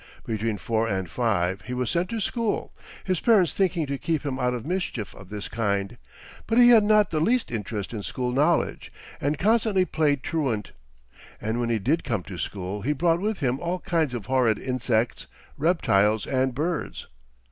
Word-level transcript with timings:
Between 0.25 0.57
four 0.57 0.87
and 0.87 1.07
five 1.07 1.61
he 1.61 1.75
was 1.75 1.91
sent 1.91 2.09
to 2.09 2.19
school, 2.19 2.73
his 3.03 3.19
parents 3.19 3.53
thinking 3.53 3.85
to 3.85 3.99
keep 3.99 4.25
him 4.25 4.39
out 4.39 4.55
of 4.55 4.65
mischief 4.65 5.13
of 5.13 5.29
this 5.29 5.47
kind. 5.47 5.95
But 6.47 6.57
he 6.57 6.69
had 6.69 6.83
not 6.83 7.11
the 7.11 7.19
least 7.19 7.51
interest 7.51 7.93
in 7.93 8.01
school 8.01 8.31
knowledge, 8.31 8.91
and 9.21 9.37
constantly 9.37 9.85
played 9.85 10.23
truant; 10.23 10.71
and 11.39 11.59
when 11.59 11.69
he 11.69 11.77
did 11.77 12.03
come 12.03 12.23
to 12.23 12.39
school 12.39 12.81
he 12.81 12.93
brought 12.93 13.19
with 13.19 13.41
him 13.41 13.59
all 13.59 13.77
kinds 13.77 14.15
of 14.15 14.25
horrid 14.25 14.57
insects, 14.57 15.27
reptiles, 15.55 16.25
and 16.25 16.55
birds. 16.55 17.05